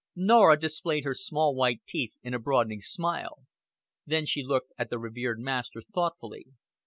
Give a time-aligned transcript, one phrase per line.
[0.15, 3.43] Norah displayed her small white teeth in a broadening smile;
[4.03, 6.47] then she looked at the revered master thoughtfully.